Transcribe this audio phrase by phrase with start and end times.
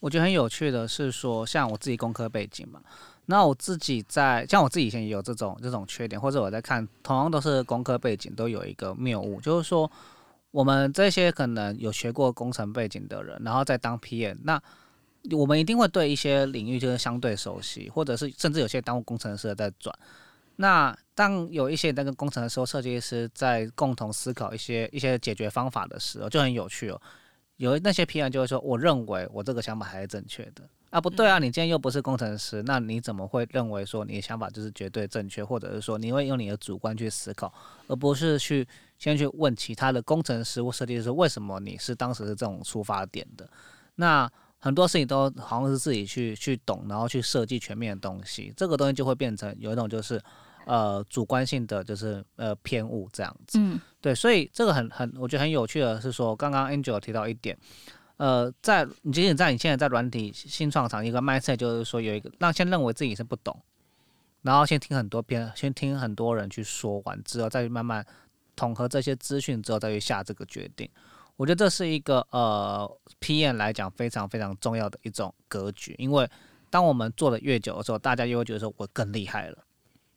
[0.00, 2.80] 我觉得很有趣的是说，像我自己工科背景嘛，
[3.26, 9.90] 那我自己在像我自己以前也有这种这种缺点，或者我在看同样都是工科背景，都有一个谬误，就是说
[10.50, 14.60] 我们这些可能有学过工程背景的人，然后再当 PM，那
[15.32, 19.94] 我们一定会对一些领域就是相对熟悉，或者是甚至有些当过工程师的在转。
[20.56, 27.00] 那当有一些那个工程师或设计师在共同思考一些一些解决方法的时候，就很有趣哦。
[27.60, 37.52] 有那些 P R 就会说，我认为我这个想法还是正确的啊，不对啊，你今天又不是工程师，那你怎么会认为说你的想法就是绝对正确，或者是说你会用你的主观去思考，
[37.86, 38.66] 而不是去
[38.98, 43.46] 先去问其他的工程师或设计师为什么你是当时是这种出发点的？
[43.96, 50.18] 那很多事情都好像是自己去去懂，然后去设计全面的东西，这个东西就会变成有一种就是。
[50.66, 57.56] 呃，主观性的就是呃偏误这样子，嗯，对，所以这个很很，我觉得很有趣的是说，刚刚 Angel 提到一点，
[58.16, 63.60] 呃，在你仅仅在你现在在软体新创厂一个 mindset，就是说有一个让先认为自己是不懂，
[64.42, 68.04] 然后先听很多篇，先听很多人去说完之后，再去慢慢
[68.56, 70.88] 统合这些资讯之后，再去下这个决定。
[71.36, 72.90] 我觉得这是一个呃
[73.20, 76.28] PM 来讲非常非常重要的一种格局，因为
[76.70, 79.58] 当我们做的越久的时候，大家又会觉得说我更厉害了。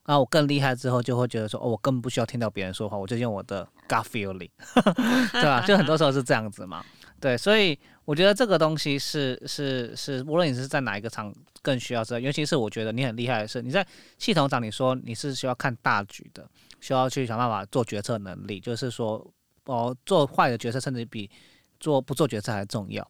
[0.05, 4.49] 那我更厉害之后，就会觉得说，哦，我根本不需要听到别人说话，我就用我的 gut feeling，
[5.31, 5.61] 对吧？
[5.65, 6.83] 就很多时候是这样子嘛。
[7.21, 12.19] 对，所以我觉得这个东西是是是，无论你是在哪一个场，更需要知道。
[12.19, 13.85] 尤其是我觉得你很厉害的是，你在
[14.17, 16.45] 系统上，你说你是需要看大局的，
[16.81, 19.25] 需要去想办法做决策能力，就是说，
[19.67, 21.31] 哦，做坏的决策甚至比
[21.79, 23.09] 做不做决策还重要。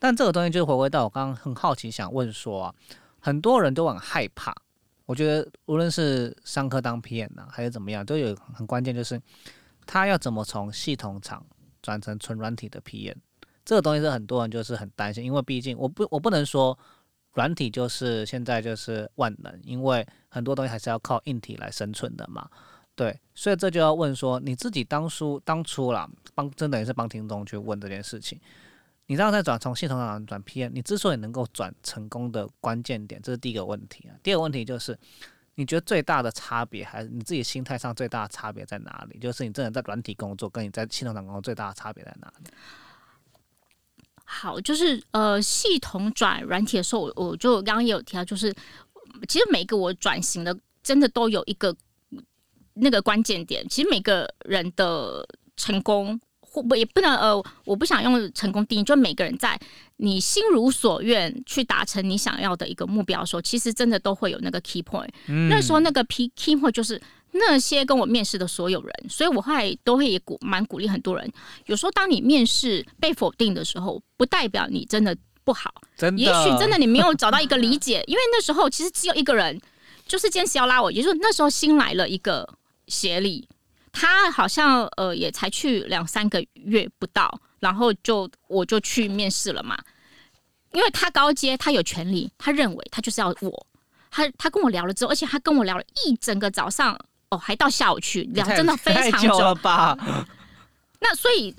[0.00, 2.74] 但这个东西就回归到我刚刚很好奇想问说啊，
[3.20, 4.52] 很多人都很害怕。
[5.06, 9.20] 我觉得无论是上课当 PM 呢，还是怎么样，都有很关键，就是
[9.86, 11.44] 他要怎么从系统厂
[11.82, 13.16] 转成纯软体的 PM，
[13.64, 16.78] 这个东西是很多人就是很担心，因为毕竟我不我不能说
[17.34, 22.48] 软体就是现在就是万能，因为很多东西还是要靠硬体来生存的嘛。
[22.94, 28.38] 对，所以这就要问说你自己当初当初啦，帮真的也是帮听众去问这件事情。
[29.06, 34.14] 你这样在转从系统上转 P，N，你之所以能够转成功的关键点，这是第一个问题啊。
[34.22, 34.98] 第二个问题就是，
[35.56, 39.18] 你觉得最大的差别还是你自己心态上最大的差别在哪里？
[39.18, 42.50] 就是你真的在软体工作，跟你在系统上工作最大的差别在哪里？
[44.24, 48.54] 好，就是呃，系统转软体的时候，我我就刚刚也有提到，就是
[49.28, 51.76] 其实每个我转型的，真的都有一个
[52.74, 53.68] 那个关键点。
[53.68, 56.18] 其实每个人的成功。
[56.52, 59.58] 或不也不能呃，我不想用成功定义，就每个人在
[59.96, 65.08] 你心如所愿去达成你想要的一个目标的时候，其实真的都会有那个 key point。
[65.48, 71.32] 那时候那个 key key point 就是那些跟我面试的所有人，所以我后来都会也鼓蛮鼓励很多人。
[71.64, 79.58] 有时候当你面试被否定的时候，不代表你真的不好，真的，也许真的你没有找到一个理解，因为那时候其实只有一个人
[80.06, 82.46] 就是坚持要拉我，也就是那时候新来了一个
[82.88, 83.48] 协理。
[83.92, 89.78] 他好像呃也才去两三个月不到，然后就我就去面试了嘛。
[90.72, 93.66] 因为他高阶，他有权利，他认为他就是要我。
[94.10, 96.98] 他他跟我聊了之后，而且他跟我聊了一整个早上，
[97.28, 99.94] 哦，还到下午去聊，真的非常久了吧？
[101.00, 101.54] 那所以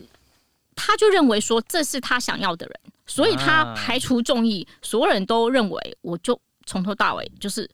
[0.76, 7.70] 他就认为说这是他想要的人，所以他排除众议，所有人都认为我就从头到尾就是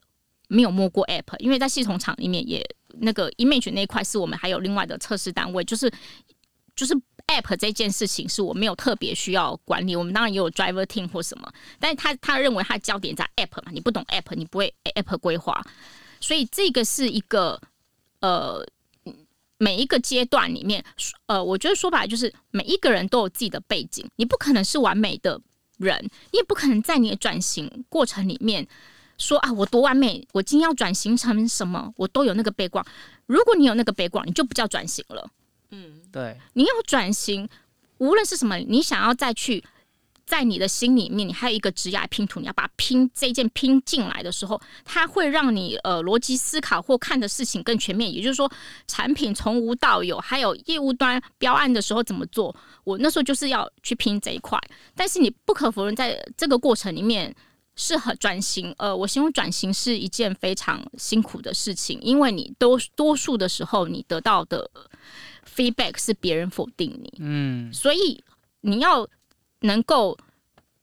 [0.50, 2.62] 没有摸过 app，因为在系统厂里面也。
[3.00, 5.92] 那个 image 那一块是我们还有另外的测试单位，就是
[6.76, 6.94] 就是
[7.28, 9.96] app 这件事情是我没有特别需要管理。
[9.96, 15.64] 我们当然也有 driver team 或什么，但是他他认为他焦点在 app 嘛，你不懂 app，你不会 app 规划，
[16.20, 17.62] 所以这个是一个
[18.22, 18.66] 呃
[19.58, 20.84] 每一个阶段里面，
[21.28, 25.40] 呃，我觉得说白了就是每一个人都有自己的背景，你不可能是完美的
[25.78, 26.02] 人，
[26.32, 28.68] 你也不可能在你的转型过程里面。
[29.20, 30.28] 说啊，我多完美！
[30.32, 31.94] 我今天要转型成什么？
[31.98, 32.84] 我都有那个背光。
[33.28, 35.30] 如果你有那个背光，你就不叫转型了。
[35.70, 36.36] 嗯，对。
[36.54, 37.48] 你要转型，
[38.00, 39.64] 无论是什么，你想要再去
[40.26, 48.12] 在你的心里面，你还有一个职业拼图，你要把拼这件拼进来的时候，它会让你呃逻辑思考或看的事情更全面。
[48.12, 48.50] 也就是说，
[48.88, 54.58] 产品从无到有，还有业务端标案的时候怎么做，我那时候就是要去拼这一块。
[54.96, 57.36] 但是你不可否认，在这个过程里面
[57.80, 58.76] 是很转型。
[58.78, 64.70] 呃，我形容转型是一件非常辛苦的事情，因为你多多数的时候，你得到的
[65.56, 68.22] feedback 是别人否定你，嗯，所以
[68.62, 69.08] 你要。
[69.64, 70.18] 能够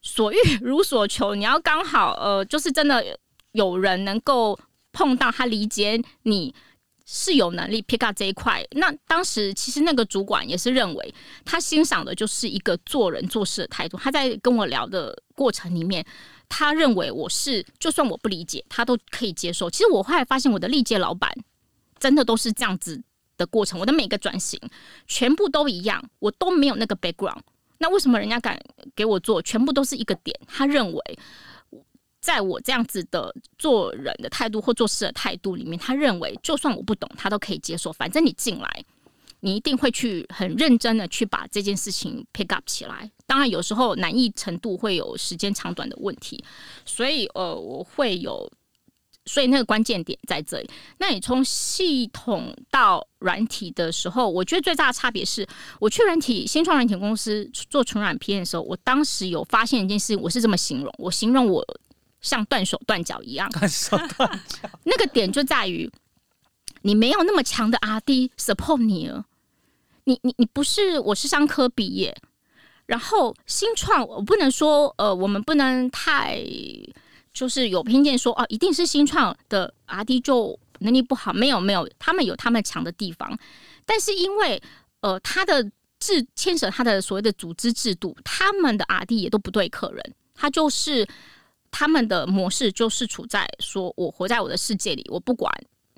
[0.02, 3.02] 所欲如所求，你要刚好呃，就是真的
[3.52, 4.58] 有人能够
[4.92, 6.54] 碰到他理解你
[7.06, 8.62] 是有能力 pick up 这一块。
[8.72, 13.96] 那当时其实那个主管也是认为他欣赏的就是一个做人做事的态度。
[13.96, 16.04] 他在跟我聊的过程里面，
[16.48, 19.68] 他认为我是就算我不理解，他都可以接受。
[19.68, 21.30] 其实我后来发现，我的历届老板
[21.98, 23.02] 真的都是这样子
[23.36, 23.78] 的过程。
[23.80, 24.60] 我的每个转型
[25.06, 27.40] 全部都一样，我都没有那个 background。
[27.78, 28.58] 那为什么人家敢
[28.94, 29.42] 给我做？
[29.42, 30.34] 全部都是一个点。
[30.46, 31.18] 他认为，
[32.20, 37.92] 在我这样子的做人的态度或做事的态度里面，他认为就算我不懂，他都可以接受。
[37.92, 38.84] 反正你进来，
[39.40, 43.10] 你一定会去很认真的去把这件事情 pick up 起来。
[43.26, 46.44] 当然，有时候难易程度会有时间长短的问题，
[46.84, 48.50] 所以呃，我会有。
[49.28, 50.70] 所以那个关键点在这里。
[50.98, 55.44] 那你从系统到软体的时候，我觉得最大的差别是，
[55.80, 61.60] 我去软体新创软体公司做纯软片的时候，我当时有发现一件事，我是这么形容：我形容我
[62.20, 63.50] 像断手断脚一样。
[63.50, 64.70] 断手断脚。
[64.84, 65.90] 那个点就在于，
[66.82, 69.24] 你没有那么强的 R D support 你了。
[70.04, 72.16] 你你你不是我是商科毕业，
[72.86, 76.42] 然后新创我不能说呃，我们不能太。
[77.32, 83.38] 就是有偏见说哦，一定是新创的 R D 就能力不好，没有没有，他们有他们强的地方，
[83.84, 84.62] 但是因为
[85.02, 85.62] 呃，他的
[86.00, 91.06] 制牵涉他的所谓的组织制度，他们的 R D 也都不对客人，他就是
[91.70, 95.52] 他们的模式就是处在说我活在我的世界里，我不管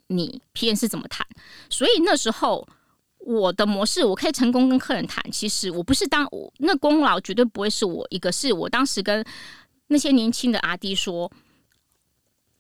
[0.09, 1.27] 你 P N 是怎么谈，
[1.71, 2.69] 所以那时候
[3.19, 9.25] 我的模式我可以成功跟客人谈，其实我不是当我那功劳绝对不会是我一个，是我当时跟。
[9.91, 11.33] 那些年轻的阿弟说，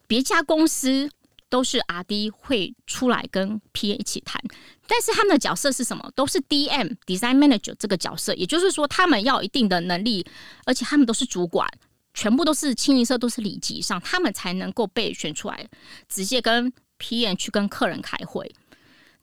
[0.06, 1.10] 别家公司
[1.50, 4.42] 都是阿弟会出来跟 P N 一起谈，
[4.86, 6.10] 但是他们的角色是什么？
[6.14, 10.26] 都是 D M Design Manager 这个角色，也就是说，他们要一定的能力，
[10.64, 11.68] 而且他们都是主管，
[12.14, 15.68] 全部都是清一色都是里级上，他们才能够被选出来，
[16.08, 18.54] 直接跟 P M 去跟客人开会。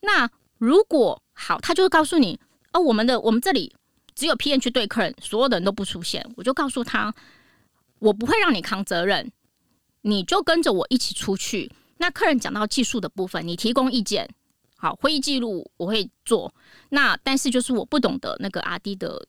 [0.02, 2.40] 那如果好，他就会告诉你，
[2.74, 3.76] 哦，我们的我们这里
[4.16, 7.14] 只有 P M 去对客人，所有的人都不出现，我就告诉他。
[8.00, 9.32] 我不会让你扛责任，
[10.02, 11.72] 你就跟着我一起出去。
[11.98, 14.30] 那客人讲到技术的部分，你提供意见，
[14.76, 16.54] 好，会议记录我会做。
[16.90, 19.26] 那但是就是我不懂得那个阿 D 的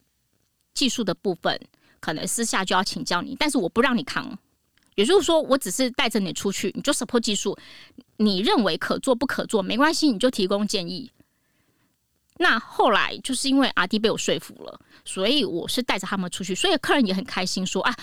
[0.73, 1.59] 技术的部分，
[2.01, 3.35] 可能私下就要请教你。
[3.39, 4.37] 但是我不让你扛，
[4.97, 7.57] 也就是说，我只是带着你出去，你就 support 技术，
[8.17, 11.09] 你认为可做不可做没关系，你就提供建议。
[12.39, 17.95] 那后来就是因为阿弟被我说服了，所以我是带着他们出去，所以客人也很开心说啊。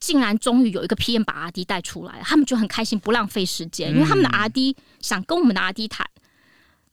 [0.00, 6.04] 竟然终于有一个 PM 把阿弟带出来，他们就很开心，不浪费时间，因为他们的阿弟想跟我们的阿弟谈。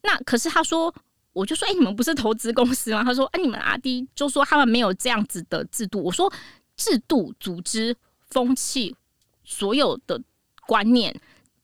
[0.03, 0.94] 那可是他说，
[1.33, 3.03] 我就说，哎，你们不是投资公司吗？
[3.03, 6.03] 他说，哎，你们阿弟就说他们没有这样子的制度。
[6.03, 6.31] 我说，
[6.77, 7.97] 制度、组织、
[8.30, 8.95] 风气，
[9.50, 10.22] 所有的
[10.68, 11.13] 观念，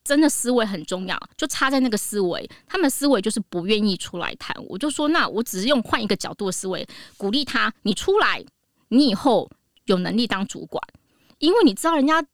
[0.03, 4.55] 真的思维很重要，就差在那个思维，他们思维就是不愿意出来谈。
[4.67, 8.43] 我就说，那我只是用换一个角度的思维，鼓励他，你出来，
[8.87, 9.47] 你以后
[9.85, 10.81] 有能力当主管。
[11.37, 12.25] 因为你知道人家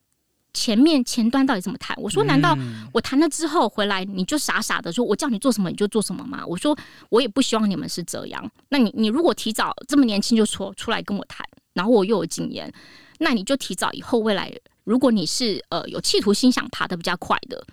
[0.54, 2.58] 前面前端到底怎么谈，我说难道
[2.94, 6.44] 我谈了之后回来你就傻傻的说我叫你做什么你就做什么吗？
[6.48, 6.78] 我说
[7.10, 8.52] 我也不希望你们是这样。
[8.70, 12.72] 那你你如果提早这么年轻就说出来跟我谈，然后我又有经验，
[13.20, 17.66] 那你就提早以后未来如果你是呃有企图心想爬的比较快的，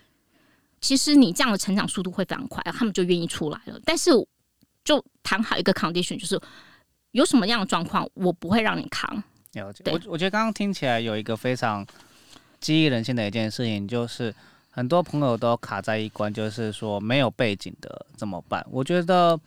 [0.80, 3.80] 其实你这样的成长速度会非常快，他们就愿意出来了。
[3.84, 4.10] 但是
[4.84, 6.40] 就谈好一个 condition，就是
[7.12, 9.22] 有什么样的状况我不会让你扛。
[9.52, 11.84] 了解，我我觉得刚刚听起来有一个非常
[12.60, 14.32] 激励人心的一件事情，就是
[14.70, 18.64] 很多朋友都卡在一关，就是说没有背景的怎么办？
[18.70, 19.40] 我觉得，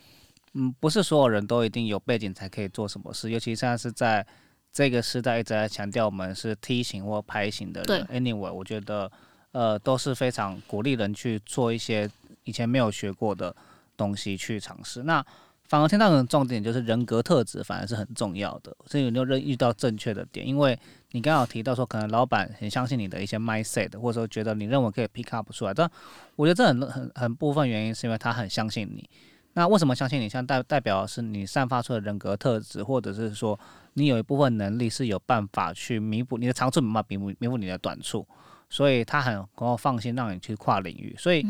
[0.53, 4.25] 嗯，不是所有人都一定有背景才可以做什么事，尤其现在是在
[4.73, 8.05] 这个时代一直在强调我们是梯形或拍型的人。
[8.05, 9.11] Anyway，我觉得
[9.51, 12.09] 呃都是非常鼓励人去做一些
[12.43, 13.55] 以前没有学过的
[13.97, 15.03] 东西去尝试。
[15.03, 15.23] 那
[15.67, 18.75] 反而听到的重点就是人格特质，反而是很重要的。
[18.87, 20.77] 所以你就认遇到正确的点，因为
[21.11, 25.73] 你刚好提到说，可能老板很相信你的一些 mindset，或者说觉得你认为可以 pick up 出来。
[25.73, 25.89] 但
[26.35, 29.09] 我觉得这很很很部分原因是因为他很相信你，
[29.53, 30.27] 那为什么相信你？
[30.27, 33.57] 像代代表是你散发出的人格特质，或者是说
[33.93, 38.25] 你有一部分能力是有办法去弥补你的长处，没办法弥补弥补你的短处，
[38.69, 41.45] 所以他很能够放心让你去跨领域，所以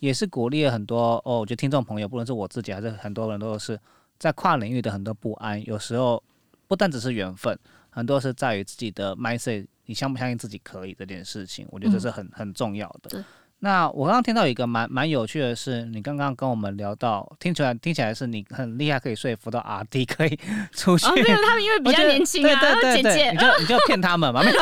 [0.00, 1.38] 也是鼓励了很多哦。
[1.38, 3.78] 我觉得听众朋友，不论是我自己还是很多人都是
[4.18, 6.22] 在跨领域的很多不安，有时候
[6.66, 7.58] 不单只是缘分，
[7.90, 13.24] 很多是在于自己的 mindset，你相不相信自己可以这件事情，我觉得这是很很重要的。
[13.64, 20.38] 那我刚刚听到一个蛮蛮有趣的是，你刚刚跟我们聊到，听起来听起来是你很厉害，可以说服到阿弟可以
[20.72, 21.06] 出去。
[21.06, 22.60] 哦，没有，他们因为比较年轻啊，
[22.94, 24.56] 姐姐，你就你就骗他们嘛， 没有。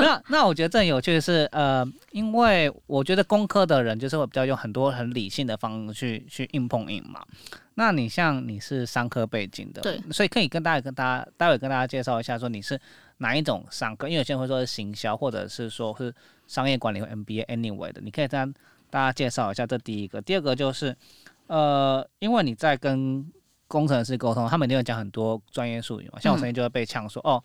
[0.00, 7.20] 那那我觉得更有趣的是，呃，因为我觉得工科的人就是会比较用很多很理性的方式去去硬碰硬嘛。
[7.74, 12.80] 那你像你是商科背景的，对，所以可以跟大家跟大家待会跟大家介绍一下，说你是
[13.18, 16.14] 哪一种商科，因为有些人会说是行销，或者是说是
[16.46, 18.54] 商业管理和 MBA anyway 的，你可以跟
[18.90, 19.66] 大家介绍一下。
[19.66, 20.96] 这第一个，第二个就是，
[21.46, 23.24] 呃，因为你在跟
[23.66, 27.42] 工程师沟通，他们一定会讲很多专业术语嘛，像我曾经就会被呛说，哦。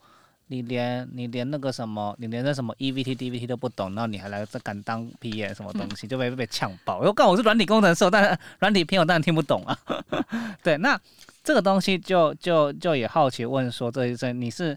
[0.51, 6.97] 你连你连那个什么，你连那什么 EVT、DVT 都不懂，然后你还来这敢当 PM 什么东西，就被被呛爆。
[7.01, 9.77] 我告我是软体工程师，但是软体 PM 我当然听不懂啊。
[10.63, 10.99] 对，那
[11.43, 14.75] 这个东西就就就也好奇问说，这一这你是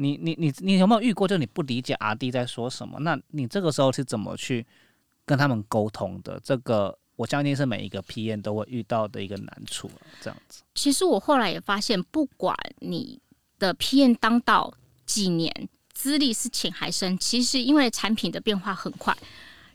[0.00, 2.98] 你你你你有没有遇过，就是你不理解 RD 在说什么？
[3.00, 4.66] 那你这个时候是怎么去
[5.24, 6.40] 跟他们沟通的？
[6.42, 9.90] 这个我相信是每一个 PM 都会遇到的一个难处。
[10.20, 13.20] 这样子，其实我后来也发现，不管你
[13.58, 14.74] 的 PM 当到。
[15.06, 19.12] 几年资历是浅还深，其实因为产品的变化很快，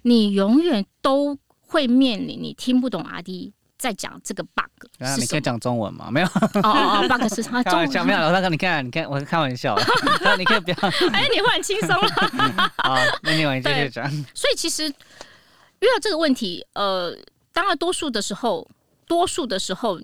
[0.04, 3.52] 你永远都会面临你听不懂阿弟
[3.86, 4.64] 在讲这个 bug。
[5.00, 6.10] 啊，你可以讲中文吗？
[6.12, 6.28] 没有。
[6.28, 8.06] 哦哦，bug 是他中文。
[8.06, 9.78] 没有，老大哥你看，你看，我是开玩笑。
[10.38, 10.78] 你可以不要。
[11.12, 12.72] 哎，你会很轻松了。
[12.78, 14.10] 好，那你往继续讲。
[14.34, 17.16] 所以其实遇到这个问题，呃，
[17.54, 18.68] 当然多数的时候，
[19.08, 20.00] 多数的时候。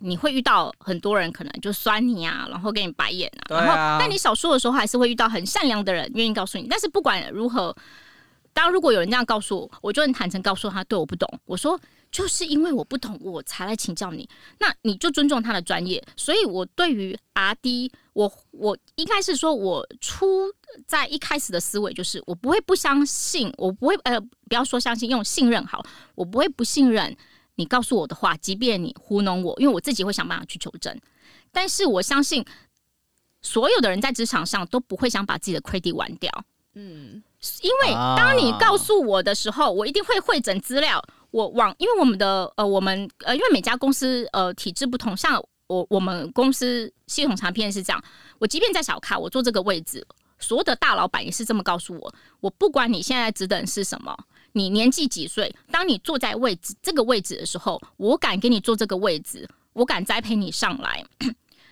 [0.00, 6.66] 你会遇到很多人可能就酸你啊，然后给你白眼啊，然后但你少数的时候还是会遇到很善良的人愿意告诉你。
[6.68, 7.74] 但是不管如何，
[8.52, 11.26] 当如果有人这样告诉我，我就很坦诚告诉他，对我不懂。
[11.46, 11.80] 我说
[12.14, 14.28] 就是因为我不懂，我才来请教你。
[14.60, 16.00] 那你就尊重他的专业。
[16.16, 20.48] 所以我对于 R D，我我应该是说我初
[20.86, 27.16] 在一开始的思维就是我不会不相信，我不会呃不要说相信，用信任好，我不会不信任。
[27.56, 30.96] 你告诉我的话，即便你糊弄我，因为我自己会想办法去求证。
[31.50, 32.44] 但是我相信，
[33.42, 36.30] 所有的人在职场上都不会想把自己的 credit 玩掉。
[36.74, 37.20] 嗯，
[37.62, 41.04] 因为当你告诉我的时候，我一定会会诊资料。
[41.34, 48.00] 我往，因为我们的呃，我们呃，因为每家公司呃体制不同，像我我们公司系统产品是这样。
[48.38, 50.06] 我即便在小咖，我坐这个位置，
[50.38, 52.14] 所有的大老板也是这么告诉我。
[52.38, 54.16] 我不管你现在职等是什么。
[54.52, 55.52] 你年纪几岁？
[55.72, 61.04] 当你坐在位置这个位置的时候，我敢给你坐这个位置，我敢栽培你上来，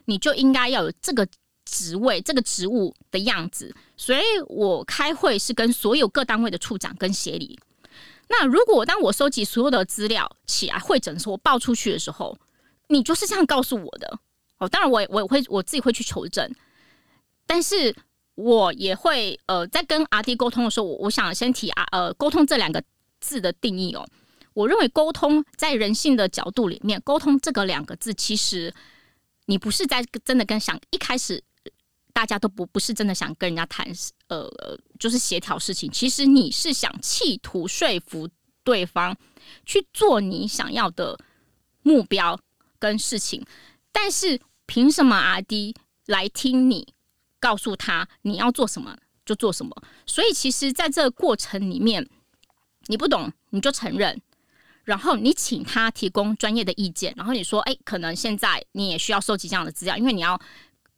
[0.07, 1.25] 你就应该要有这个
[1.64, 3.73] 职位、这个职务的样子。
[3.97, 7.57] 所以我开会是跟所有各单位的处长跟协理。
[8.29, 12.37] 那如果当我收集所有的资料起来会诊的时候，我报出去的时候，
[12.88, 14.19] 你就是这样告诉我的。
[14.59, 16.55] 哦，当然我我会我自己会去求证，
[17.47, 17.95] 但是。
[18.35, 22.83] 我也会呃，在跟阿弟沟通的时候，我我想先提啊呃，沟通这两个
[23.21, 24.09] 字的定义哦。
[24.55, 28.73] 我认为沟通在人性的角度里面，沟通这个两个字，其实
[29.45, 31.45] 你不是在真的跟想一开始
[32.12, 33.87] 大家都不不是真的想跟人家谈
[34.28, 34.49] 呃，
[34.99, 35.90] 就是协调事情。
[35.90, 38.28] 其实你是想企图说服
[38.62, 39.16] 对方
[39.64, 41.19] 去做你想要的
[41.83, 42.38] 目标
[42.78, 43.45] 跟事情，
[43.90, 45.75] 但是凭什么阿迪
[46.07, 46.95] 来听你？
[47.40, 49.75] 告诉他你要做什么就做什么，
[50.07, 52.09] 所以其实在这个过程里面，
[52.87, 54.23] 你不懂你就承认，
[54.85, 60.40] 然后你请他提供专业的意见，然后你说，哎，可能现在你也需要收集这样的资料，因为你要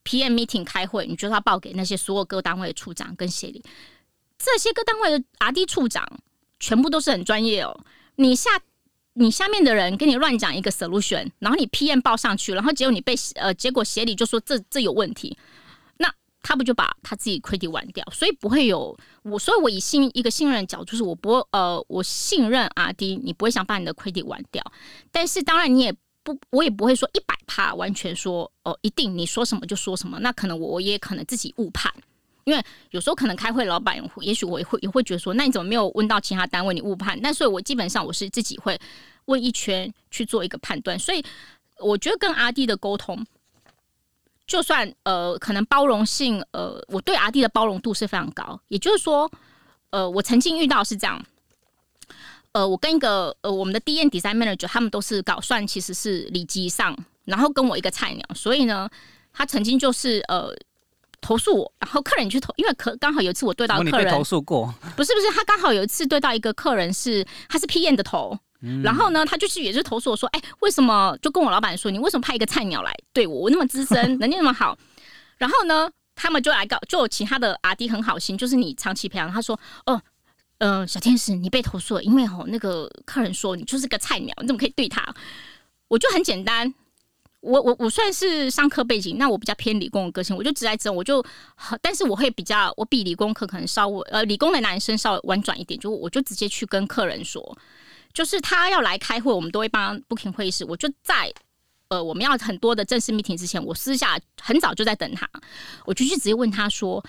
[0.05, 3.63] PM meeting 开会，你就要报给那些所有各单位的处长跟协理，
[4.39, 6.07] 这些各单位的 RD 处长
[6.61, 7.85] 全部都是很专业哦。
[8.17, 8.51] 你下
[9.15, 15.37] 你下面的人跟你乱讲一个 solution，然后你 PM 报上去，然后结果你被呃，结果协理就说这这有问题。
[15.99, 24.63] 那他不就把他自己 credit 玩掉，所以不会有我，所以我以信一个信任的角度，就是我不呃，我信任阿迪，你不会想把你的 credit 玩掉。
[25.11, 30.19] 但是当然你也不，我也不会说一百趴完全说哦，一定你说什么就说什么。
[30.19, 31.93] 那可能我也可能自己误判，
[32.45, 37.21] 因为有时候可能开会老板也许我也会也会觉得说，那你怎么没有问到其他单位你误判？
[37.21, 38.77] 那所以我基本上我是自己会
[39.27, 40.99] 问一圈去做一个判断。
[40.99, 41.25] 所以
[41.79, 43.25] 我觉得跟阿弟的沟通。
[44.47, 48.61] 就算呃，可能包容性呃，我对阿弟的包容度是非常高。
[48.69, 49.31] 也就是说，
[49.89, 51.25] 呃，我曾经遇到是这样，
[52.55, 56.97] 呃，我跟一个呃我们的 D N design manager，他们都是搞算，其实是里级上，
[57.27, 58.89] 然后跟我一个菜鸟，所以呢，
[59.33, 60.49] 他曾经就是呃
[61.21, 68.39] 投诉我，然后客人去投，因为可刚好有一次我对到客人投诉过，不是不是，他刚好有一次对到一个客人是他是 P N 的头。
[68.83, 73.41] 然后呢，他就是也是投诉我说，哎，为什么就跟我老板说，你为什么派一个菜鸟来对我？
[73.41, 74.79] 我那么资深， 能力那么好。
[75.37, 79.31] 然后呢，他们就来搞，就其他的阿弟很好心，就是你长期培养。
[79.31, 80.01] 他说，哦，
[80.65, 85.15] 呃，小天使，你被投诉了，因为哦，那个客人说你就是个菜鸟，你怎么可以对他？
[85.89, 86.73] 我就很简单，
[87.41, 91.23] 我我我算是商科背景，那我比较偏理工的个性，我就直来直往，我就，
[91.83, 97.59] 但是我会比较，我比理工科可能稍微，呃，理工的男生稍微婉转一点，就我就直接去跟客人说。
[98.15, 100.65] 就是他要来开会，我们都会帮 booking 会议室。
[100.65, 101.31] 我就在
[101.89, 105.29] 呃，我们要很多的正式 meeting 之前，我私下很早就在等他，
[105.85, 107.05] 我就去直接问他说：“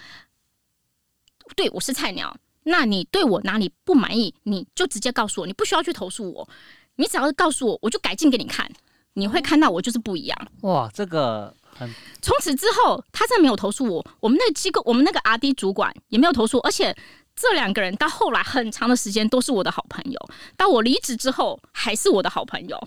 [1.55, 2.35] 对我是菜鸟，
[2.65, 4.36] 那你对我哪里不满意？
[4.43, 6.50] 你就直接告诉我，你不需要去投诉我，
[6.98, 8.69] 你只要告诉我，我就改进给你看。
[9.13, 11.89] 你会看到我就是不一样。”哇，这个很。
[12.22, 16.95] 从此之后，他真的没有投诉我，我们那个机构，我们那个 R D 主管也没有投诉，而且。
[17.38, 20.17] 这两个人到后来很长的时间都是我的好朋友，
[20.55, 22.81] 到我离职之后还是我的好朋友。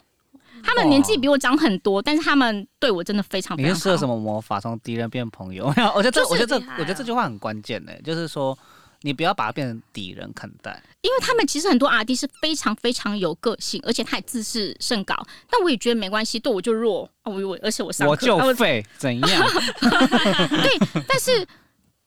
[0.62, 3.74] 他们年纪比我长很多，但是他们对我真的非常非常好。
[3.74, 5.66] 你是施了什么魔法，从敌人变朋友？
[5.94, 8.58] 我觉得这，我觉得这，我觉得这句话很关键呢，就是说
[9.02, 10.82] 你不要把它变成敌人看待。
[11.02, 15.14] 因为他们其实很多阿弟是非常非常有个性，而且他也自视甚高。
[15.48, 19.48] 但我也觉得没关系，对我就弱，我我而且我上我就废，怎样？
[20.62, 21.46] 对，但是。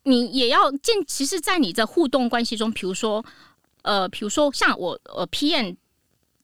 [0.04, 3.24] 你也要见，其实，在你的互动关系中，比如说，
[3.84, 5.76] 呃，比如说像我，呃，PM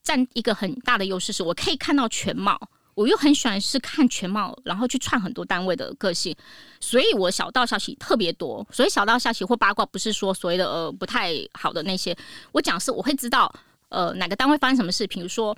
[0.04, 6.36] 占一个很大的优势，是我可以看到全貌，我又很喜欢是看全貌，然后去串很多单位的个性，
[6.80, 8.66] 所以我小道消息特别多。
[8.72, 12.18] 所以小道消息或八卦，不是说所谓的呃不太好的那些，
[12.52, 13.54] 我讲是我会知道，
[13.90, 15.06] 呃，哪个单位发生什么事。
[15.06, 15.56] 比如说，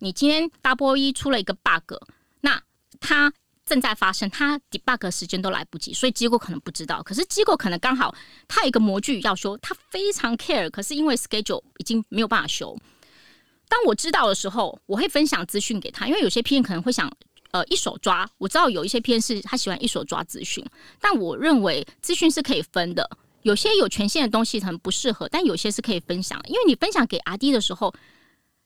[0.00, 1.94] 你今天 Double 一出了一个 bug，
[2.42, 2.62] 那
[3.00, 3.32] 他。
[3.64, 7.00] 正在发生，他 debug 时间都来不及，所以机构可能不知道。
[7.00, 8.12] 可是机构可能刚好
[8.48, 12.76] 他有一个模具要修，他非常 care，可是因为 schedule 已经没有办法修。
[13.72, 17.10] 当我知道的时候，我会分享资讯给他，因为有些 PM 可能会想
[17.52, 18.28] 呃一手抓。
[18.36, 20.62] 我知道有一些片是他喜欢一手抓资讯，
[21.00, 23.08] 但我认为资讯是可以分的。
[23.40, 27.94] 有些有权限的东西可能不适合，但有些是可以分享，因为你分享给 RD 的时候。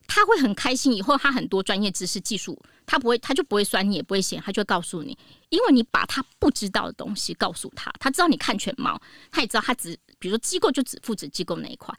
[0.09, 9.02] 他会很开心，以后他很多专业知识、技术，他不会，他就不会酸你，也不会嫌，他就告诉你，因为你把他不知道的东西告诉他，他知道你看全貌，
[9.33, 11.92] 他也知道他只，比如说机构就只负责机构那一块，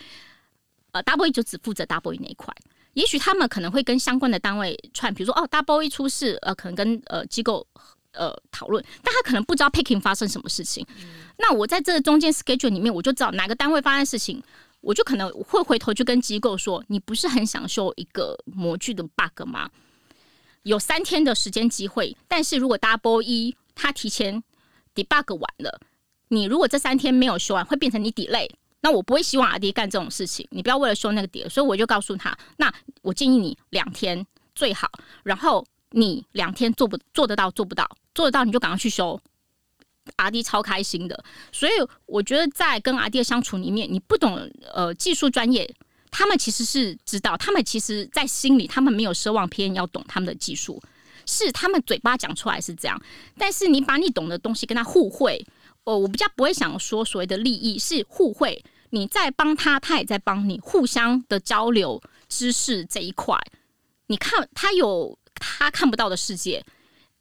[0.91, 2.55] 呃，W E 就只负责 W E 那一块，
[2.97, 7.65] 也许他们可能会跟相关的单位串，比如说哦，double E 出事，呃，可能跟呃机构
[8.11, 10.83] 呃讨论，但他可能不知道 picking 发生什么事情，
[11.37, 14.43] 那我在这中间 schedule 里面，我就知道哪个单位发生事情。
[14.81, 19.69] 我就可能会回头去跟机构说：“你不是很想修一个模具的 bug 吗？
[20.63, 24.41] 有三天的时间机会，但是如果 double 一他提前
[24.93, 25.81] debug 完了，
[26.29, 28.47] 你如果这三天没有修完，会变成你 delay。
[28.81, 31.47] 那我不会希望阿迪干这种事情，你不要为了修那个碟。
[31.49, 34.89] 所以我就告诉他：那我建议你两天最好，
[35.23, 37.49] 然后你两天做不做得到？
[37.51, 39.19] 做不到，做得到你就赶快去修。”
[40.15, 41.71] 阿弟超开心的，所以
[42.05, 45.69] 我觉得在跟阿弟的相处里面，你不懂呃技术专业，
[46.09, 50.81] 他们其实是知道，他们其实在心里，他们没有奢望偏要懂他们的技术，
[51.25, 52.97] 是他们嘴巴讲出来是这样，
[53.37, 55.45] 但是你把你懂的东西跟他互惠，
[55.87, 63.39] 我，我比较不会想说所谓的利益是互惠，你在帮他，他也在帮你，互相的交流知识这一块，
[64.07, 66.63] 你看他有他看不到的世界。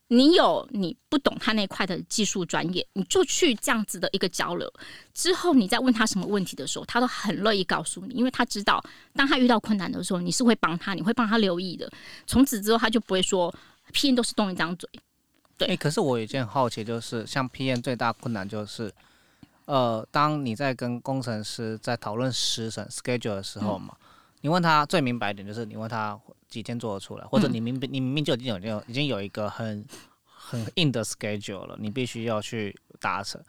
[0.08, 4.72] 你有你不懂他那块的技术专业，你就去这样子的一个交流
[5.12, 8.80] 之后，你再问他什么问题的时候，他都很乐意告诉你，因为他知道
[9.14, 11.90] 当他遇到困难的时候，你是会帮他，你会帮他留意的。
[12.24, 13.52] 从此之后，他就不会说
[13.92, 14.88] P N 都是动一张嘴。
[15.58, 18.92] 对，可是我有一件好奇，就是像 P N 最大困难就是，
[19.64, 23.96] 呃，当你在跟工程师在讨论时程 schedule 的时候嘛，
[24.40, 26.18] 你问他最明白一点，就是你问他。
[26.48, 29.84] 几天做得出来，或者你明你明明就已经有有已经有一个很
[30.24, 33.42] 很硬的 schedule 了，你必须要去达成。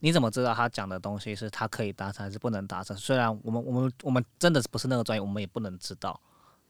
[0.00, 2.96] 你怎么知道他讲的东西是他可以达成还是不能达成？
[2.96, 6.20] 虽然我们我们我们真的不是那个专业，我们也不能知道。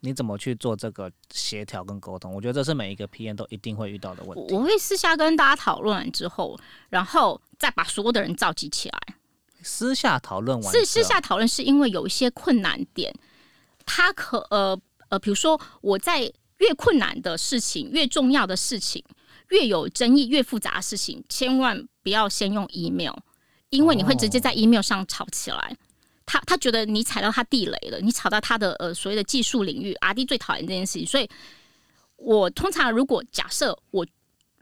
[0.01, 2.33] 你怎么去做这个协调跟沟通？
[2.33, 4.55] 我觉得这是每一个 PM 都一定会遇到的问题。
[4.55, 8.99] 我会私下跟大家讨论完之后，然后再把所有的人召集起来。
[9.63, 13.15] 私下讨论完是私下讨论，是因为有一些困难点，
[13.85, 14.79] 他可呃。
[15.09, 16.23] 呃，比如说我在
[16.59, 19.01] 越困难的事情、越重要的事情、
[19.51, 23.15] 越有争议、越复杂的事情，千万不要先用 email，
[23.69, 25.77] 因为你会直接在 email 上吵起来。
[26.27, 31.29] 他他觉得你踩到他地雷了，你踩到他的呃所谓的技术领域阿弟最讨厌这件事情，所以
[32.17, 34.05] 我通常如果假设我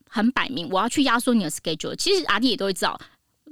[0.09, 3.01] 很摆明我要去压缩你的 schedule，其实阿弟也都会知道，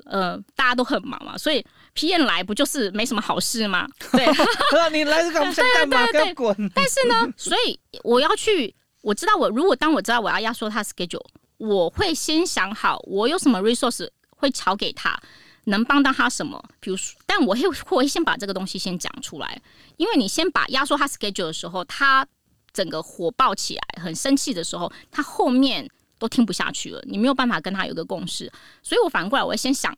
[0.05, 3.89] 呃，大家都很忙嘛，所以 P N 来不就是没什么好事吗？
[4.13, 4.27] 对，
[4.93, 5.53] 你来这干嘛？
[5.53, 6.07] 想干嘛？
[6.13, 6.71] 给我滚！
[6.75, 11.25] 但是呢，所以我要去，我知道我如果当我知道我要压缩他 schedule，
[11.57, 15.19] 我会先想好我有什么 resource 会炒给他。
[15.65, 16.63] 能帮到他什么？
[16.81, 19.63] 比如说，但我会会先把这个东西先讲出来，
[19.97, 22.27] 因为你先把压缩他 schedule 的时候，他
[22.73, 28.51] 整个火爆起来，很生气的时候，他后面都听不下去了，你没有办法跟他有个共识。
[28.83, 29.97] 所以我反过来，我会先想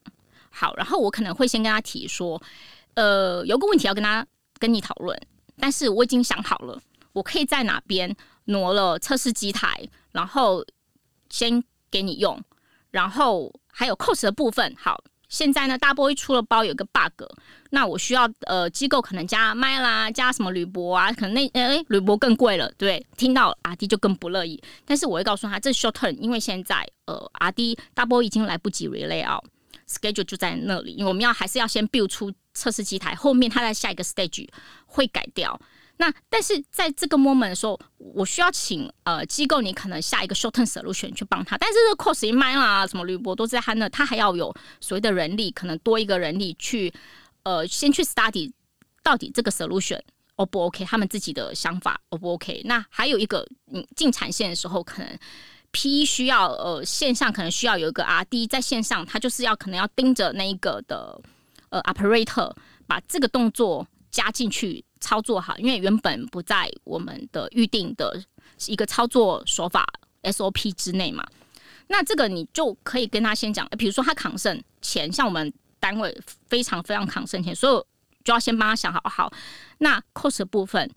[0.50, 2.40] 好，然后我可能会先跟他提说，
[2.94, 4.26] 呃，有个问题要跟他
[4.58, 5.18] 跟你讨论，
[5.58, 6.78] 但是我已经想好了，
[7.12, 10.62] 我可以在哪边挪了测试机台，然后
[11.30, 12.38] 先给你用，
[12.90, 15.02] 然后还有 cos 的部分，好。
[15.34, 17.24] 现在呢，大波一出了包，有个 bug，
[17.70, 24.62] 那我需要呃机构可能加麦啦，加什么铝箔啊，可能那诶铝箔更贵了，对，听到阿迪就更不乐意。
[24.84, 34.48] 但是我会告诉他，这 short term，因为现在呃阿迪大波已经来不及 relay out，schedule 就在那里，因为我们要还是要先 build 出测试机台，后面他在下一个 stage
[34.86, 35.60] 会改掉。
[35.96, 41.56] 那但是在这个 moment 的时候，我需要请呃机构，你可能下一个 short term solution 去帮他。
[41.56, 46.92] 但是这个 cost 一卖啦，什么铝箔都在他那，他还要有所谓的人力，可能多一个人力去
[47.44, 48.50] 呃先去 study
[49.04, 50.00] 到底这个 solution
[50.34, 52.62] O 不 OK，他们自己的想法 O 不 OK。
[52.64, 55.18] 那还有一个，你进产线的时候，可能
[55.70, 61.20] P 需要呃线上可能需要有一个 RD 在线上，他就是要可能要盯着那一个的
[61.68, 62.52] 呃 operator
[62.88, 64.84] 把这个动作加进去。
[65.04, 68.18] 操作好，因为原本不在我们的预定的
[68.66, 69.86] 一个操作手法
[70.22, 71.22] SOP 之内嘛。
[71.88, 77.84] 那这个你就可以跟他先讲，比如说他扛胜前，像我们单位非常非常扛胜前，所以
[78.24, 79.30] 就要先帮他想好好。
[79.78, 80.90] 那 cost 部分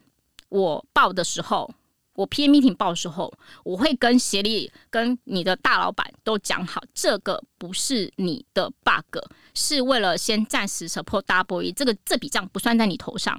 [0.48, 1.70] 我报的时候，
[2.14, 3.34] 我 PM meeting 报的时候，
[3.66, 9.20] 我会跟协力跟你的大老板都讲好，这个不是你的 bug，
[9.54, 13.38] 是为了先暂时 support double E，这个这笔账不算在你头上。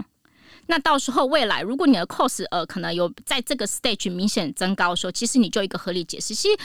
[0.70, 6.34] 那到时候未来，如果你的 cost 呃可能有在这个 stage 明显增高的时候，其实你就一个合理解释。
[6.34, 6.58] 其实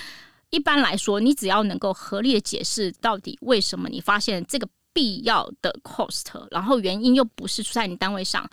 [0.49, 8.47] 一般来说，你只要能够合理的解释到底为什么你发现这个必要的 cost，然后原因又不是出在你单位上，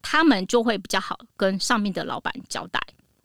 [0.00, 2.80] 他们就会比较好跟上面的老板交代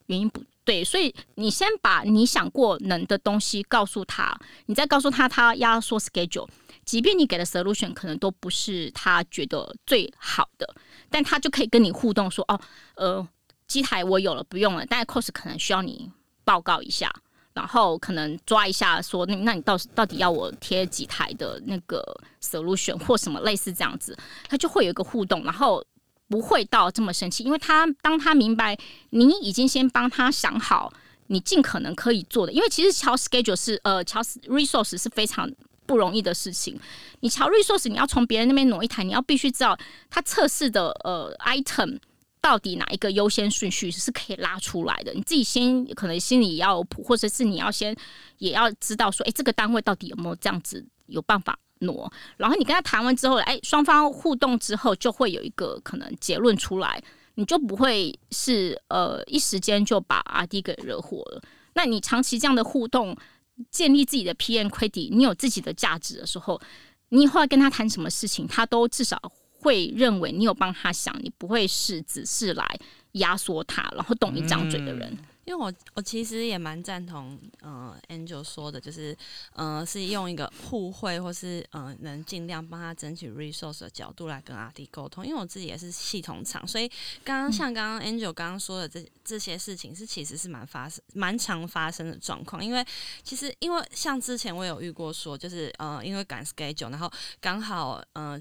[0.07, 0.83] 原因不对。
[0.83, 6.47] 所以你先把你想过能的东西告诉他，你再告诉他他压缩 schedule，
[6.83, 10.75] 即便你给的 solution 可能都不是他觉得最好的。
[11.09, 12.59] 但他就可以跟你互动说哦，
[12.95, 13.27] 呃，
[13.67, 14.85] 机台我有了，不用了。
[14.85, 16.09] 但 cos 可能需要你
[16.43, 17.13] 报告一下，
[17.53, 22.03] 然后可能抓一下说，那那你到到底要我贴几台的那个
[22.41, 24.17] solution 或什么类似这样子，
[24.47, 25.83] 他就会有一个互动，然后
[26.27, 28.77] 不会到这么生气，因为他当他明白
[29.09, 30.91] 你已经先帮他想好，
[31.27, 35.49] 你尽可能可以做的，因为其实调 schedule 是呃调 resource 是非常。
[35.89, 36.79] 不容易的事情，
[37.21, 39.75] 你乔瑞硕士你要从别人那边挪一台，你要必须知道
[40.07, 41.97] 他测试的呃 item
[42.39, 45.11] 到底哪一个优先顺序是可以拉出来的。
[45.13, 47.95] 你自己先可能心里要谱，或者是你要先
[48.37, 52.13] 也要知道说，哎，这个单位到底有没有这样子有办法挪。
[52.37, 57.01] 然后你跟他谈完之后，哎，双方互动之后就会有一个可能结论出来，
[57.33, 61.41] 你就不会是呃一时间就把阿弟给惹火了。
[61.73, 63.17] 那你长期这样的互动。
[63.71, 66.59] 建立自己的 P N credit，你有自己的价值的时候，
[67.09, 69.19] 你以后要跟他谈什么事情，他都至少
[69.51, 72.79] 会认为你有帮他想，你不会是只是来
[73.13, 75.17] 压缩他，然后动一张嘴的人。
[75.49, 79.17] 因为我我其实也蛮赞同，呃，Angel 说的，就是，
[79.53, 85.25] 呃，是用一个互惠或是呃，能尽量帮他争取 resource 的角度来跟阿弟沟通。
[85.25, 86.87] 因为我自己也是系统厂，所以
[87.23, 92.63] 刚刚像刚刚 Angel 刚刚说的这这些事情，是其实是蛮发生、蛮常发生的状况。
[92.63, 92.85] 因为
[93.23, 98.39] 其实因为像之前我有遇过说，就是呃，因为赶 schedule，然后刚好呃。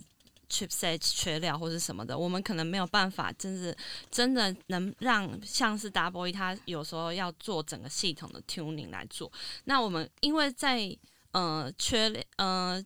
[0.48, 3.76] Chipset 缺料或者什么的，我们可能没有办法，真是
[4.10, 9.30] 真的能让像是 Double E，它有时候要做整个系统的 tuning 来做。
[9.64, 10.96] 那我们因为在
[11.32, 12.82] 呃缺呃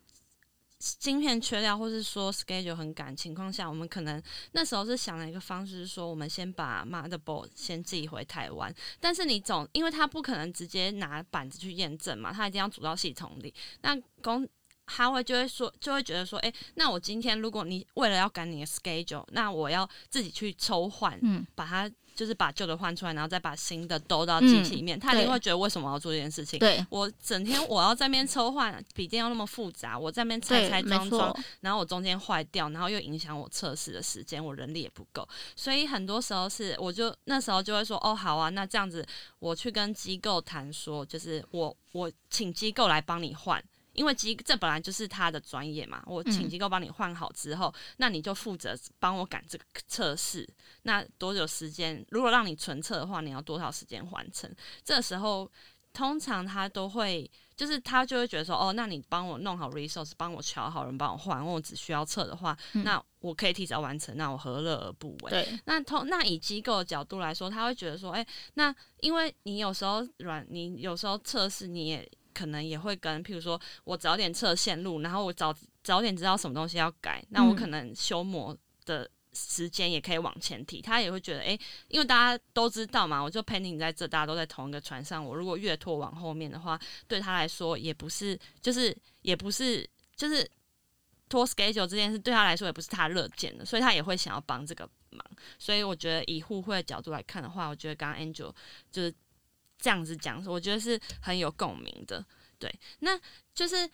[0.78, 4.20] 晶片缺料，或是说 schedule 很赶情况下，我们可能
[4.50, 8.74] 那时候是想了一个方式，是说我们先把 motherboard 先寄回台湾。
[8.98, 13.54] 但是你总因为他不可能直接拿板子去验证嘛，他一定要组到系统里。
[13.82, 14.44] 那公
[14.94, 26.58] 他会就会说，就会觉得说，哎、那我今天如果你为了要赶你的 schedule，那我要自己去抽换，嗯把它就是把旧的换出来，然后再把新的兜到机器里面，他一定会觉得为什么要做这件事情？
[26.58, 35.26] 对我整天我要在那边抽换，笔电要那么复杂，我在那边拆，拆装装，，然后我中间坏掉，然后又影响我测试的时间，我人力也不够，
[35.56, 39.06] 所以很多时候是我就那时候就会说，哦，好啊，那这样子
[39.38, 43.62] 我去跟机构谈说，就是我我请机构来帮你换。
[43.92, 50.48] 因为机这本来就是他的专业嘛，我请嗯机构帮你换好之后，那你就负责帮我赶这个测试。
[50.82, 52.04] 那多久时间？
[52.10, 54.50] 如果让你纯测的话，你要多少时间完成？
[54.84, 55.50] 这时候
[55.92, 65.30] 通常他都会，就是他就会觉得说，哦，那你帮我弄好 resource，帮我瞧好人帮我换，我只需要测的话，嗯那我可以提早完成，那我何乐而不为？
[65.30, 80.80] 对，那通那以机构的角度来说，他会觉得说，哎、那因为你有时候软，你有时候测试你也可能也会跟，譬如说我早点测线路，然后我早早点知道什么东西要改，那我嗯可能修模的时间也可以往前提。
[80.80, 90.48] 他也会觉得，哎、因为大家都知道嘛，我就陪你在这，大家都在同一个船上，我如果越拖往后面的话，对他来说也不是，就是也不是，就是。
[91.28, 95.24] 拖 schedule 这件事对他来说也不是他乐见的，所以他也会想要帮这个忙。
[95.58, 98.52] 所以我觉得以互惠的角度来看的话，我觉得刚刚 Angel
[98.90, 99.14] 就是
[99.82, 102.24] 这样子讲，我觉得是很有共鸣的。
[102.58, 103.18] 对，那
[103.52, 103.90] 就是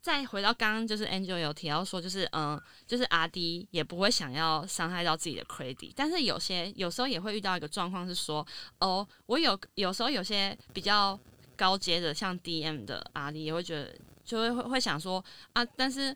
[0.00, 8.44] 再回到刚刚，就是 Angel 有提到说，就是嗯，就是阿 D 也不会想要伤害到自己的 credit，但是有些有时候也会遇到一个状况是说，
[8.80, 11.16] 哦，我有有时候有些比较
[11.56, 16.14] 高阶的，像 D M 的阿 D 也会觉得，就会会想说啊，但是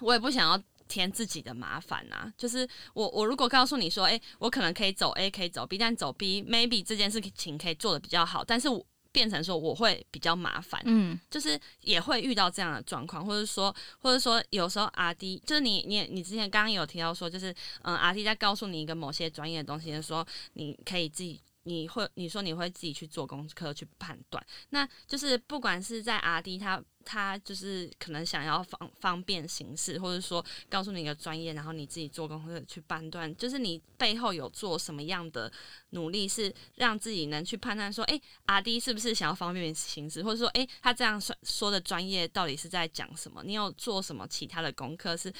[0.00, 0.60] 我也不想要。
[0.88, 21.40] 添自己的麻烦啊，就是我我如果告诉你说，诶，我可能可以走 A，可以走 B，但走 B，maybe 这件事情可以做的比较好，但是我变成说我会比较麻烦，嗯就是也会遇到这样的状况，或者说，或者说有时候阿 D 就是你你你之前刚刚有提到说，就是嗯阿 D 在告诉你一个某些专业的东西的时候，你可以自己。
[21.64, 35.52] 你会你说你会自己去做功课去判断，那就是不管是在 R D 他他就是可能想要方方便行事，或者说告诉你一个专业，然后你自己做功课去判断，就是你背后有做什么样的
[35.90, 43.42] 努力，是让自己能去判断说，诶 r D 是不是想要方便行事，或者说，诶，他这样说说的专业到底是在讲什么？
[43.44, 45.32] 你有做什么其他的功课是，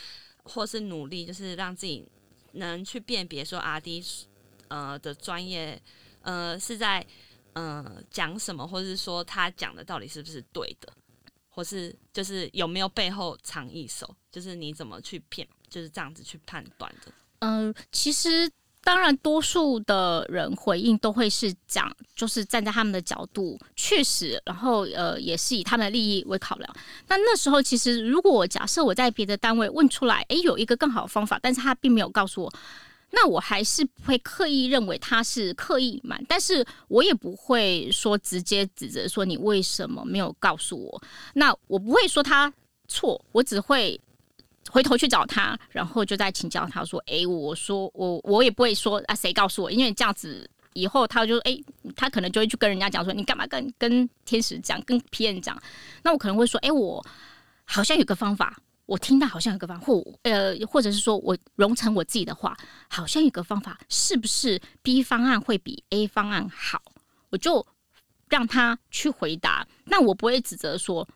[0.45, 2.07] 或是努力，就是让自己
[2.53, 4.05] 能去辨别说 R D
[4.69, 5.81] 呃的专业
[6.29, 7.05] 呃是在
[7.55, 10.93] 呃讲什么，或者是说他讲的到底是不是对的，
[11.49, 17.11] 或是就是有没有背后藏一手，就是你怎么去骗，就是这样子去判断的。
[17.39, 18.51] 嗯、其实
[18.83, 26.77] 当然，多数的人回应都会是讲，就是站在他们的角度，确实，然后呃，也是以他们的利益为考量。
[27.09, 32.53] 那那时候，其实如果假设我在别的单位问出来，诶，有一个更好的方法，但是他并没有告诉我。
[33.11, 41.03] 那我还是不会刻意认为他是刻意隐瞒，但是我也不会说直接指责说你为什么没有告诉我。
[41.35, 42.53] 那我不会说他
[42.87, 43.99] 错，我只会
[44.71, 49.71] 回头去找他，然后就再请教他说：“诶，我说我我也不会说啊，谁告诉我？
[49.71, 51.65] 因为这样子以后他就诶，
[51.97, 55.61] 他可能就会去跟人家讲说，你干嘛跟跟天使讲，跟 PM 讲？
[56.03, 57.03] 那我可能会说：诶，我
[57.65, 62.57] 好像有个方法。”我听到好像有个方，或呃，或者是说我融成我自己的话，
[62.89, 66.81] 好像有个方法，是不是 B 方案会比 A 方案好？
[67.29, 67.67] 我就
[68.31, 69.69] 让他去回答。
[69.85, 71.07] 那我不会指责说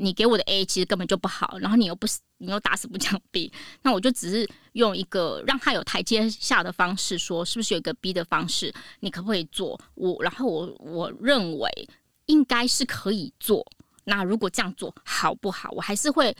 [0.00, 9.80] 你给我的 A 其实根本就不好，然后你又不是你又打死不讲 B， 那我就只是用一个让他有台阶下的方式说，是不是有一个 B 的方式，你可不可以做？
[9.94, 11.88] 我然后我我认为
[12.26, 13.64] 应该是可以做。
[14.02, 15.70] 那如果这样做好不好？
[15.70, 16.36] 我还是会。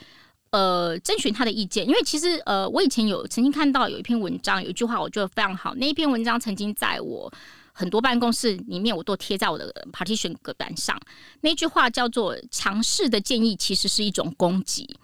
[0.51, 5.73] 呃，征询他的意见，因为其实呃，我以前有曾经看到有一篇文章，有一句话我觉得非常好。
[5.75, 7.31] 那一篇文章曾经在我
[7.71, 10.99] 很多办公室里面，我都贴在我的 partition 隔板上。
[11.39, 14.97] 那句话叫做“强势的建议其实是一种攻击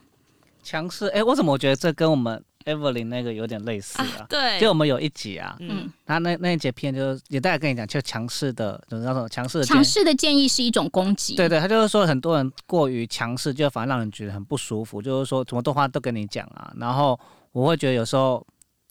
[0.62, 4.28] 强势，哎、我怎么觉得这跟我们 Evelyn 那个有点类似啊？
[4.30, 5.56] 对就我们有一集啊，”。
[5.60, 11.36] 嗯嗯，他那那一节片就是也大概跟你讲，就强势的，就是那种强势的强势的建议是一种攻击。
[11.36, 15.02] 对对，他就是说很多人过于强势，就反而让人觉得很不舒服。
[15.02, 17.18] 就是说什么动话都跟你讲啊，然后
[17.54, 18.46] 我会觉得有时候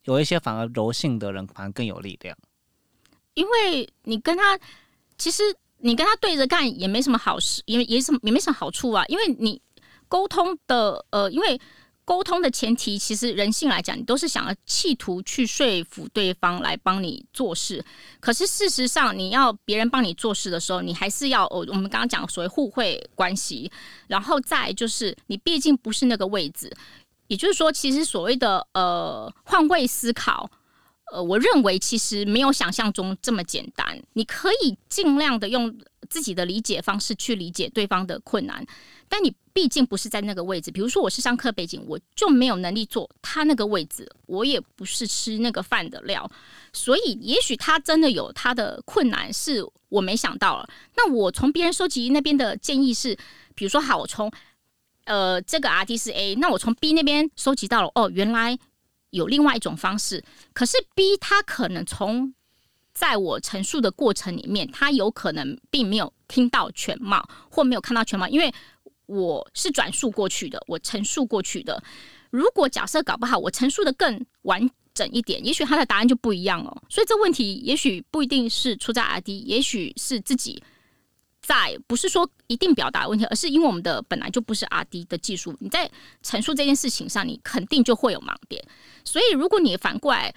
[0.04, 2.36] 有一些反而柔性的人反而更有力量。
[3.34, 4.58] 因为你跟他，
[5.18, 5.42] 其实
[5.78, 9.04] 你跟他对着干也没什么好事，也也什么也没什么好处啊。
[9.08, 9.60] 因为你
[10.08, 11.60] 沟通的呃，因为
[12.06, 17.84] 沟通的前提，其实人性来讲，你都是想要企图去说服对方来帮你做事。
[18.20, 23.70] 可是事实上，你要别人帮你做事的时候，你还是要哦，我们刚刚讲所谓互惠关系，
[24.06, 26.72] 然后再就是你毕竟不是那个位置，
[27.26, 30.48] 也就是说，其实所谓的呃换位思考。
[31.12, 34.02] 呃，我认为其实没有想象中这么简单。
[34.14, 35.72] 你可以尽量的用
[36.10, 38.66] 自己的理解方式去理解对方的困难，
[39.08, 40.70] 但你毕竟不是在那个位置。
[40.72, 46.28] 比如说，我是上课背景，我就没有能力做他那个位置，我也不是吃那个饭的料，
[46.72, 50.68] 所以也许他真的有他的困难，是我没想到了。
[50.96, 53.16] 那我从别人收集那边的建议是，
[53.54, 54.28] 比如说，好，我从
[55.04, 58.58] 呃这个 R D 是 A，那我从 B 那边收集到了，哦，原来。
[59.10, 62.34] 有另外一种方式，可是 B 他可能从
[62.92, 68.52] 在我陈述的过程里面，他有可能并没有听到全貌，或没有看到全貌，因为
[69.06, 71.82] 我是转述过去的，我陈述过去的。
[72.30, 76.82] 如果假设搞不好，我陈述的更完整一点，也许他的答案就不一样哦。
[76.88, 80.62] 所以这问题也许不一定是出在 R D，也许是自己。
[81.42, 85.88] 在不是说一定表达问题，而是因为我们的本来就不是 R D 的技术，你在
[86.20, 88.60] 陈述这件事情上，你肯定就会有盲点。
[89.06, 90.34] 所以如果你反过来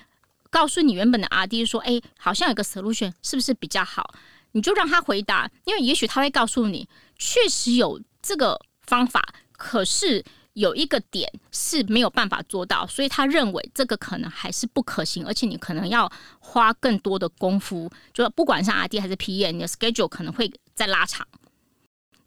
[0.49, 4.13] 告诉你原本的 R D 说，哎，好像有个 solution 是不是比较好，
[4.53, 10.23] 你就让他回答，因为也许他会告诉你，确实有这个方法，可是。
[10.53, 21.25] 有一个点是没有办法做到，所以他认为这个可能还是不可行，而且你可能要花更多的功夫，就不管是 R D 还是 P E，你的 schedule 可能会再拉长。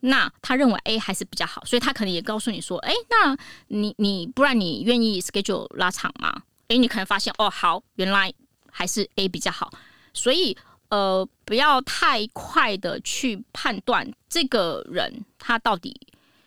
[0.04, 3.36] 那他认为 A 还是比较好，所以他可能也告诉你说：“哎，那
[3.68, 8.32] 你你不然你愿意 schedule 拉长吗？”哎，你可能发现哦，好，原来
[8.70, 9.70] 还是 A 比较好，
[10.12, 10.56] 所以
[10.88, 15.98] 呃，不要太快的去判断这个人他到底。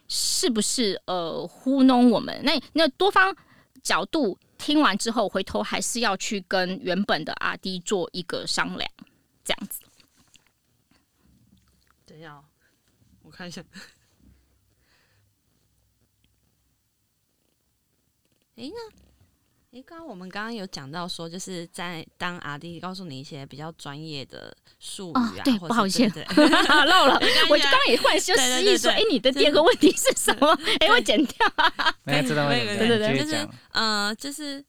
[0.08, 2.40] 是不是呃糊弄我们？
[2.44, 3.36] 那那多方
[3.82, 8.88] 角度听完之后，回头还是要去跟原本的阿弟做一个商量，
[9.44, 9.80] 这样子。
[12.06, 12.40] 等一下，
[13.24, 13.64] 我看一下。
[18.56, 19.06] 哎那。
[19.78, 27.20] 哎，刚刚我们刚刚有讲到说，就是在当阿弟告诉你一些比较专业的术语啊，对，不好意思， 漏了。
[27.50, 30.48] 我刚刚也忽然就失忆说，哎，你的第二个问题是什么？
[30.80, 31.36] 哎，我剪掉。
[32.04, 34.64] 没有知道，对对对，就是呃，就是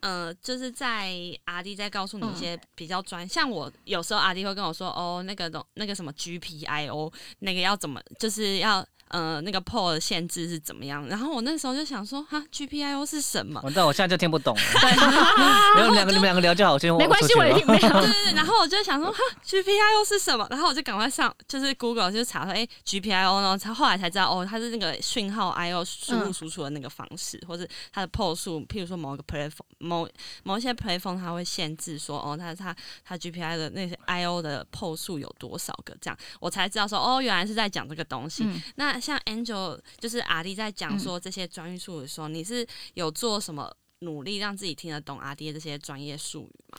[0.00, 8.86] 呃，就是在阿弟在告诉你一些比较专，像我有时候阿弟会跟我说，哦，那个东那个什么 GPIO，那个要怎么，就是要。
[9.10, 11.06] 呃，那个 PO 的限制是怎么样？
[11.08, 13.60] 然后我那时候就想说，哈，GPIO 是什么？
[13.64, 14.62] 我知道，我现在就听不懂了。
[15.76, 17.90] 然后 两个你们两个聊就好，先没关系，我也听不懂。
[17.90, 20.46] 对对对，然后我就想说，哈，GPIO 是什么？
[20.50, 23.58] 然后我就赶快上，就是 Google 就查说，哎，GPIO 呢？
[23.58, 30.08] 才后来才知道，哦，它是那个讯号 IO 输入输出的那个方式，或者它的 PO 数，譬如说某个 platform 某
[30.44, 35.96] 某一些 platform 它会限制说，哦，它它它 GPI 的那些 IO 的 PO 数有多少个？
[36.00, 38.46] 这样我才知道说，哦，原来是在讲这个东西。
[38.76, 46.78] 那像 Angel 就是阿弟在讲说这些专业术语的时候，你是有做什么努力让自己听得懂阿弟的这些专业术语吗？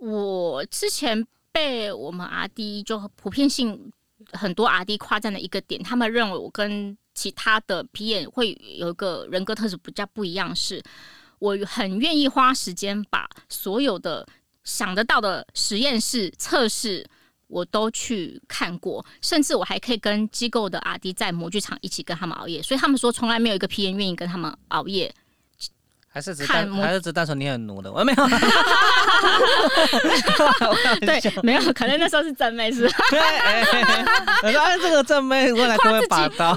[0.00, 3.92] 我之前被我们阿弟就普遍性
[4.32, 10.82] 很多阿弟夸赞的一个点，他们认为我跟其他的皮演会有一个人格特质比较不一样，是
[11.38, 14.26] 我很愿意花时间把所有的
[14.64, 17.08] 想得到的实验室测试。
[17.52, 25.14] 我都去看过，甚至我还可以跟机构的阿迪在模具厂一起跟他们熬夜，所以他们说从来没有一个 P N 愿意跟他们熬夜。
[26.14, 28.28] 还是只单还是只单纯你很奴的，我没有。
[31.00, 32.84] 对，没有，可能那时候是真妹是。
[32.84, 36.54] 我说这个正妹过来夸自己，夸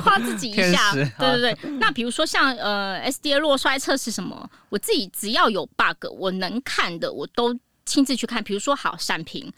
[0.00, 0.92] 夸自己一下。
[0.92, 8.42] 对对对，那比如说像呃 S D A 落摔测试什么，我自己只要有 bug，我能看的我都亲自去看。
[8.42, 9.52] 比如说好闪屏。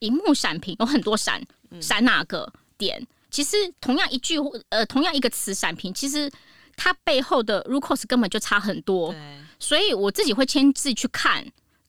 [0.00, 1.42] 荧幕闪屏有很多闪，
[1.80, 3.06] 闪哪个点？
[3.30, 4.36] 其实同样一句
[4.70, 6.30] 呃，同样一个词闪屏，其实
[6.76, 9.14] 它背后的 root cause 根本就差很多。
[9.58, 11.46] 所以我自己会亲自去看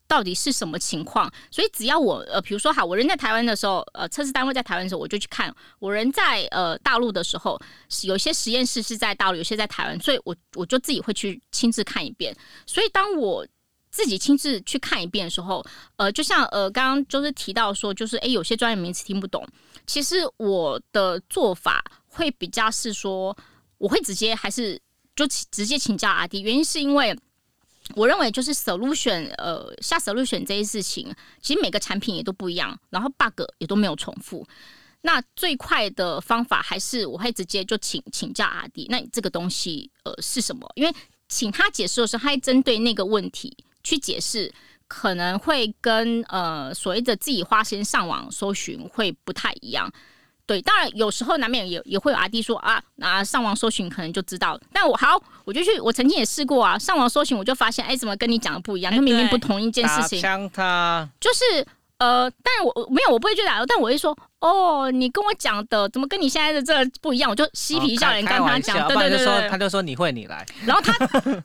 [0.08, 1.32] 到底是什么情况。
[1.50, 7.60] 所以只要我呃，比如说好，我人在台湾的时候，呃，测试单位在台湾的时候，我就去看；我人在呃大陆的时候，
[8.04, 12.36] 有些实验室是在大陆，有些在台湾，所以我我就自己会去亲自看一遍。
[12.68, 13.48] 所以当我
[13.92, 15.64] 自己亲自去看一遍的时候，
[15.98, 19.46] 呃，就像呃，刚刚就是提到说，就是诶，有些专业名词听不懂。
[19.86, 23.36] 其实我的做法会比较是说，
[23.78, 24.80] 我会直接还是
[25.16, 26.40] 就直接请教阿弟。
[26.40, 27.18] 原因是因为
[27.96, 34.48] 我认为就是 solution，呃，下 solution 这些事情，其实每个产品也都不一样，然后 bug 也都没有重复。
[35.02, 38.86] 那最快的方法还是我会直接就请请教阿弟。
[38.90, 40.72] 那这个东西呃是什么？
[40.76, 40.96] 因为
[41.28, 43.52] 请他解释的时候，他会针对那个问题
[43.84, 44.54] 去解释，
[44.88, 49.92] 可能会跟呃所谓的自己花时间上网搜寻会不太一样。
[50.46, 54.60] 对，当然有时候难免也也会有阿弟说啊，那上网搜寻可能就知道。
[54.74, 58.94] 但我好，我就去，我曾经也试过啊，上网搜寻我就发现，哎，怎么跟你讲的不一样？
[58.94, 60.20] 就明明不同一件事情。
[60.20, 61.66] 枪他就是
[62.02, 67.30] 呃，但是我没有，我不会去打，但我会说，哦，你跟我讲的怎么跟你现在的这个不一样？
[67.30, 70.44] 我就嬉皮笑脸跟他讲，对对对对，他就说你会，你来。
[70.66, 70.94] 然后他，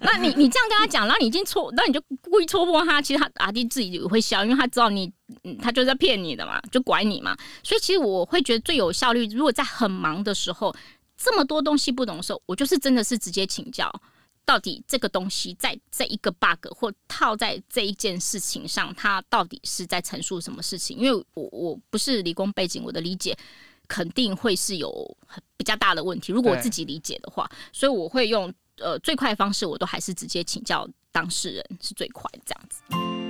[0.01, 2.01] 那你你这样跟他讲，然后你已经戳，那你就
[2.31, 3.03] 故意戳破他。
[3.03, 5.13] 其实他阿弟自己也会笑，因为他知道你。
[5.43, 7.37] 嗯，他就是在骗你的嘛，就拐你嘛。
[7.63, 10.75] 所以其实我会觉得最有效率，如果在很忙的时候，
[11.17, 13.93] 这么多东西不懂的时候，我就是真的是直接请教，
[14.47, 20.97] 到底这个东西在这一个 bug 或套在这一件事情上，它到底是在陈述什么事情？
[20.97, 23.37] 因为我我不是理工背景，我的理解
[23.89, 25.17] 肯定会是有
[25.57, 26.33] 比较大的问题。
[26.33, 33.26] 如果我自己理解的话，所以我会用呃最快的方式，我都还是直接请教当事人是最快这样子。